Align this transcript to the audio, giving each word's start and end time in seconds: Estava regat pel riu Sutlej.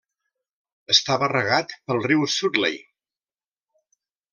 Estava 0.93 1.29
regat 1.35 1.77
pel 1.85 2.03
riu 2.09 2.27
Sutlej. 2.41 2.85